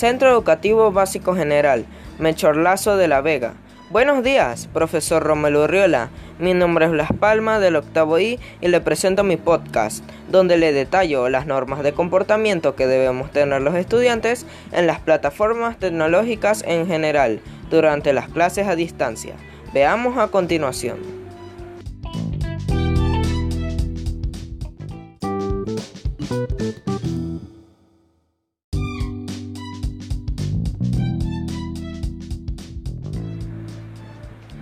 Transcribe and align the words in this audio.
Centro 0.00 0.30
Educativo 0.30 0.90
Básico 0.92 1.34
General, 1.34 1.84
Mechorlazo 2.18 2.96
de 2.96 3.06
la 3.06 3.20
Vega. 3.20 3.52
Buenos 3.90 4.24
días, 4.24 4.66
profesor 4.72 5.22
Romelu 5.22 5.66
Riola. 5.66 6.08
Mi 6.38 6.54
nombre 6.54 6.86
es 6.86 6.90
Blas 6.90 7.10
Palma 7.20 7.58
del 7.58 7.76
octavo 7.76 8.18
I 8.18 8.40
y 8.62 8.68
le 8.68 8.80
presento 8.80 9.24
mi 9.24 9.36
podcast, 9.36 10.02
donde 10.30 10.56
le 10.56 10.72
detallo 10.72 11.28
las 11.28 11.44
normas 11.44 11.82
de 11.82 11.92
comportamiento 11.92 12.76
que 12.76 12.86
debemos 12.86 13.30
tener 13.30 13.60
los 13.60 13.74
estudiantes 13.74 14.46
en 14.72 14.86
las 14.86 15.00
plataformas 15.00 15.78
tecnológicas 15.78 16.64
en 16.66 16.86
general 16.86 17.40
durante 17.68 18.14
las 18.14 18.30
clases 18.30 18.68
a 18.68 18.76
distancia. 18.76 19.34
Veamos 19.74 20.16
a 20.16 20.28
continuación. 20.28 21.29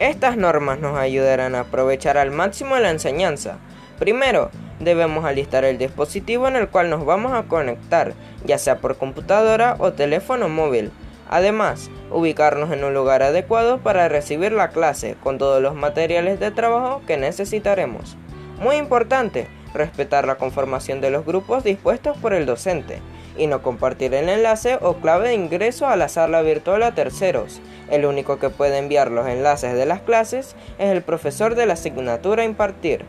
Estas 0.00 0.36
normas 0.36 0.80
nos 0.80 0.98
ayudarán 0.98 1.54
a 1.54 1.60
aprovechar 1.60 2.18
al 2.18 2.32
máximo 2.32 2.76
la 2.78 2.90
enseñanza. 2.90 3.58
Primero, 4.00 4.50
debemos 4.80 5.24
alistar 5.24 5.64
el 5.64 5.78
dispositivo 5.78 6.48
en 6.48 6.56
el 6.56 6.68
cual 6.68 6.90
nos 6.90 7.04
vamos 7.04 7.32
a 7.32 7.44
conectar, 7.44 8.12
ya 8.44 8.58
sea 8.58 8.78
por 8.78 8.96
computadora 8.96 9.76
o 9.78 9.92
teléfono 9.92 10.48
móvil. 10.48 10.90
Además, 11.30 11.90
ubicarnos 12.10 12.72
en 12.72 12.82
un 12.82 12.92
lugar 12.92 13.22
adecuado 13.22 13.78
para 13.78 14.08
recibir 14.08 14.50
la 14.50 14.70
clase 14.70 15.14
con 15.22 15.38
todos 15.38 15.62
los 15.62 15.76
materiales 15.76 16.40
de 16.40 16.50
trabajo 16.50 17.00
que 17.06 17.16
necesitaremos. 17.16 18.16
Muy 18.58 18.76
importante, 18.76 19.46
respetar 19.74 20.26
la 20.26 20.34
conformación 20.34 21.00
de 21.00 21.10
los 21.10 21.24
grupos 21.24 21.62
dispuestos 21.62 22.16
por 22.18 22.34
el 22.34 22.46
docente 22.46 23.00
y 23.36 23.46
no 23.46 23.62
compartir 23.62 24.14
el 24.14 24.28
enlace 24.28 24.78
o 24.80 24.94
clave 24.94 25.28
de 25.28 25.34
ingreso 25.34 25.86
a 25.86 25.96
la 25.96 26.08
sala 26.08 26.42
virtual 26.42 26.82
a 26.82 26.94
terceros. 26.94 27.60
El 27.90 28.06
único 28.06 28.38
que 28.38 28.50
puede 28.50 28.78
enviar 28.78 29.10
los 29.10 29.26
enlaces 29.26 29.74
de 29.74 29.86
las 29.86 30.00
clases 30.00 30.56
es 30.78 30.90
el 30.90 31.02
profesor 31.02 31.54
de 31.54 31.66
la 31.66 31.74
asignatura 31.74 32.42
a 32.42 32.46
impartir. 32.46 33.04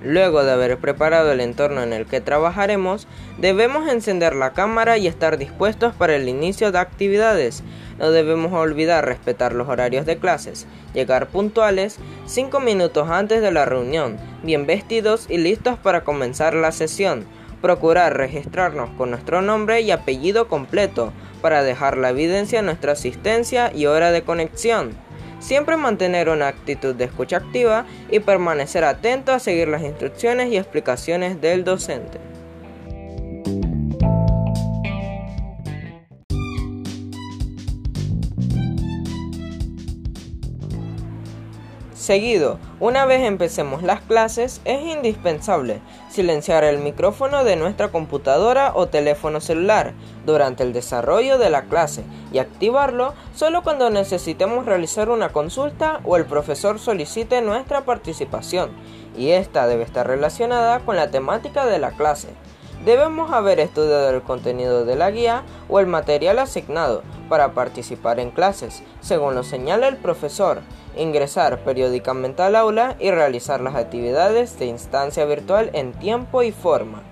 Luego 0.00 0.44
de 0.44 0.52
haber 0.52 0.78
preparado 0.78 1.32
el 1.32 1.40
entorno 1.40 1.82
en 1.82 1.92
el 1.92 2.06
que 2.06 2.20
trabajaremos, 2.20 3.08
debemos 3.36 3.88
encender 3.88 4.34
la 4.34 4.52
cámara 4.52 4.96
y 4.96 5.08
estar 5.08 5.38
dispuestos 5.38 5.92
para 5.94 6.14
el 6.14 6.28
inicio 6.28 6.70
de 6.70 6.78
actividades. 6.78 7.64
No 7.98 8.12
debemos 8.12 8.52
olvidar 8.52 9.04
respetar 9.04 9.52
los 9.54 9.68
horarios 9.68 10.06
de 10.06 10.18
clases, 10.18 10.66
llegar 10.94 11.28
puntuales 11.28 11.98
5 12.26 12.60
minutos 12.60 13.10
antes 13.10 13.42
de 13.42 13.50
la 13.50 13.64
reunión, 13.64 14.18
bien 14.44 14.66
vestidos 14.66 15.26
y 15.28 15.38
listos 15.38 15.78
para 15.78 16.04
comenzar 16.04 16.54
la 16.54 16.70
sesión. 16.70 17.26
Procurar 17.60 18.16
registrarnos 18.16 18.90
con 18.90 19.10
nuestro 19.10 19.42
nombre 19.42 19.80
y 19.80 19.90
apellido 19.90 20.46
completo 20.46 21.12
para 21.42 21.64
dejar 21.64 21.98
la 21.98 22.10
evidencia 22.10 22.60
de 22.60 22.66
nuestra 22.66 22.92
asistencia 22.92 23.72
y 23.74 23.86
hora 23.86 24.12
de 24.12 24.22
conexión. 24.22 25.07
Siempre 25.40 25.76
mantener 25.76 26.28
una 26.28 26.48
actitud 26.48 26.94
de 26.94 27.04
escucha 27.04 27.36
activa 27.38 27.86
y 28.10 28.20
permanecer 28.20 28.84
atento 28.84 29.32
a 29.32 29.38
seguir 29.38 29.68
las 29.68 29.82
instrucciones 29.82 30.50
y 30.50 30.56
explicaciones 30.56 31.40
del 31.40 31.64
docente. 31.64 32.27
Seguido, 42.08 42.58
una 42.80 43.04
vez 43.04 43.20
empecemos 43.20 43.82
las 43.82 44.00
clases, 44.00 44.62
es 44.64 44.80
indispensable 44.80 45.82
silenciar 46.08 46.64
el 46.64 46.78
micrófono 46.78 47.44
de 47.44 47.54
nuestra 47.54 47.88
computadora 47.88 48.72
o 48.74 48.86
teléfono 48.86 49.42
celular 49.42 49.92
durante 50.24 50.62
el 50.62 50.72
desarrollo 50.72 51.36
de 51.36 51.50
la 51.50 51.64
clase 51.64 52.04
y 52.32 52.38
activarlo 52.38 53.12
solo 53.34 53.62
cuando 53.62 53.90
necesitemos 53.90 54.64
realizar 54.64 55.10
una 55.10 55.34
consulta 55.34 56.00
o 56.02 56.16
el 56.16 56.24
profesor 56.24 56.78
solicite 56.78 57.42
nuestra 57.42 57.82
participación, 57.82 58.70
y 59.14 59.32
esta 59.32 59.66
debe 59.66 59.82
estar 59.82 60.06
relacionada 60.06 60.80
con 60.80 60.96
la 60.96 61.10
temática 61.10 61.66
de 61.66 61.78
la 61.78 61.90
clase. 61.90 62.28
Debemos 62.84 63.32
haber 63.32 63.58
estudiado 63.60 64.10
el 64.10 64.22
contenido 64.22 64.84
de 64.84 64.96
la 64.96 65.10
guía 65.10 65.42
o 65.68 65.80
el 65.80 65.86
material 65.86 66.38
asignado 66.38 67.02
para 67.28 67.52
participar 67.52 68.20
en 68.20 68.30
clases, 68.30 68.82
según 69.00 69.34
lo 69.34 69.42
señala 69.42 69.88
el 69.88 69.96
profesor, 69.96 70.60
ingresar 70.96 71.58
periódicamente 71.64 72.42
al 72.42 72.56
aula 72.56 72.96
y 72.98 73.10
realizar 73.10 73.60
las 73.60 73.74
actividades 73.74 74.58
de 74.58 74.66
instancia 74.66 75.24
virtual 75.24 75.70
en 75.72 75.92
tiempo 75.92 76.42
y 76.42 76.52
forma. 76.52 77.02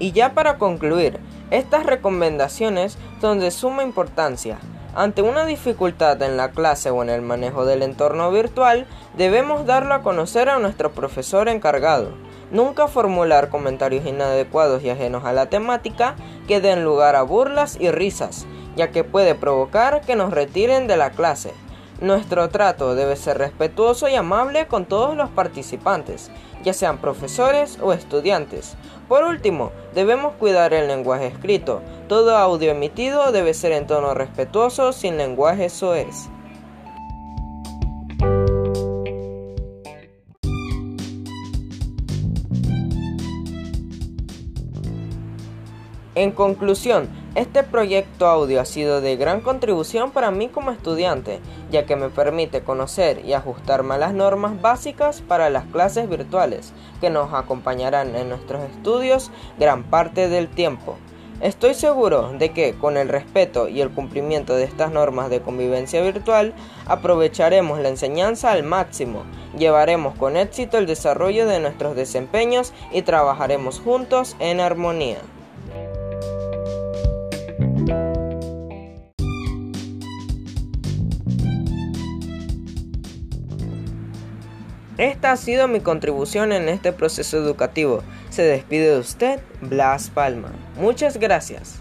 Y 0.00 0.12
ya 0.12 0.34
para 0.34 0.58
concluir, 0.58 1.20
estas 1.50 1.84
recomendaciones 1.84 2.96
son 3.20 3.38
de 3.38 3.50
suma 3.50 3.82
importancia. 3.84 4.58
Ante 4.94 5.22
una 5.22 5.44
dificultad 5.44 6.20
en 6.20 6.36
la 6.36 6.50
clase 6.50 6.90
o 6.90 7.02
en 7.02 7.10
el 7.10 7.22
manejo 7.22 7.64
del 7.64 7.82
entorno 7.82 8.32
virtual, 8.32 8.86
debemos 9.16 9.64
darlo 9.64 9.94
a 9.94 10.02
conocer 10.02 10.48
a 10.48 10.58
nuestro 10.58 10.90
profesor 10.90 11.48
encargado. 11.48 12.10
Nunca 12.50 12.88
formular 12.88 13.50
comentarios 13.50 14.04
inadecuados 14.04 14.82
y 14.82 14.90
ajenos 14.90 15.24
a 15.24 15.32
la 15.32 15.46
temática 15.46 16.16
que 16.48 16.60
den 16.60 16.82
lugar 16.82 17.14
a 17.14 17.22
burlas 17.22 17.76
y 17.78 17.92
risas, 17.92 18.46
ya 18.74 18.90
que 18.90 19.04
puede 19.04 19.36
provocar 19.36 20.00
que 20.00 20.16
nos 20.16 20.32
retiren 20.32 20.88
de 20.88 20.96
la 20.96 21.10
clase. 21.10 21.52
Nuestro 22.00 22.48
trato 22.48 22.96
debe 22.96 23.14
ser 23.14 23.38
respetuoso 23.38 24.08
y 24.08 24.16
amable 24.16 24.66
con 24.66 24.86
todos 24.86 25.16
los 25.16 25.30
participantes, 25.30 26.32
ya 26.64 26.72
sean 26.72 26.98
profesores 26.98 27.78
o 27.80 27.92
estudiantes. 27.92 28.74
Por 29.06 29.22
último, 29.22 29.70
debemos 29.94 30.34
cuidar 30.34 30.72
el 30.72 30.88
lenguaje 30.88 31.26
escrito. 31.26 31.82
Todo 32.10 32.36
audio 32.36 32.72
emitido 32.72 33.30
debe 33.30 33.54
ser 33.54 33.70
en 33.70 33.86
tono 33.86 34.14
respetuoso 34.14 34.92
sin 34.92 35.16
lenguaje 35.16 35.68
soez. 35.68 36.28
En 46.16 46.32
conclusión, 46.32 47.08
este 47.36 47.62
proyecto 47.62 48.26
audio 48.26 48.60
ha 48.60 48.64
sido 48.64 49.00
de 49.00 49.14
gran 49.14 49.40
contribución 49.40 50.10
para 50.10 50.32
mí 50.32 50.48
como 50.48 50.72
estudiante, 50.72 51.38
ya 51.70 51.86
que 51.86 51.94
me 51.94 52.08
permite 52.08 52.62
conocer 52.62 53.24
y 53.24 53.34
ajustarme 53.34 53.94
a 53.94 53.98
las 53.98 54.14
normas 54.14 54.60
básicas 54.60 55.20
para 55.20 55.48
las 55.48 55.66
clases 55.66 56.08
virtuales, 56.08 56.72
que 57.00 57.08
nos 57.08 57.32
acompañarán 57.32 58.16
en 58.16 58.30
nuestros 58.30 58.64
estudios 58.64 59.30
gran 59.60 59.84
parte 59.84 60.28
del 60.28 60.48
tiempo. 60.48 60.96
Estoy 61.40 61.72
seguro 61.72 62.32
de 62.38 62.50
que 62.52 62.74
con 62.74 62.98
el 62.98 63.08
respeto 63.08 63.66
y 63.66 63.80
el 63.80 63.90
cumplimiento 63.90 64.54
de 64.56 64.64
estas 64.64 64.92
normas 64.92 65.30
de 65.30 65.40
convivencia 65.40 66.02
virtual 66.02 66.52
aprovecharemos 66.84 67.80
la 67.80 67.88
enseñanza 67.88 68.52
al 68.52 68.62
máximo, 68.62 69.22
llevaremos 69.56 70.14
con 70.16 70.36
éxito 70.36 70.76
el 70.76 70.84
desarrollo 70.84 71.46
de 71.46 71.58
nuestros 71.58 71.96
desempeños 71.96 72.74
y 72.92 73.02
trabajaremos 73.02 73.80
juntos 73.80 74.36
en 74.38 74.60
armonía. 74.60 75.16
Esta 84.98 85.32
ha 85.32 85.36
sido 85.38 85.66
mi 85.66 85.80
contribución 85.80 86.52
en 86.52 86.68
este 86.68 86.92
proceso 86.92 87.38
educativo. 87.38 88.02
Se 88.30 88.42
despide 88.42 88.92
de 88.92 88.98
usted, 88.98 89.40
Blas 89.60 90.08
Palma. 90.08 90.52
Muchas 90.76 91.16
gracias. 91.18 91.80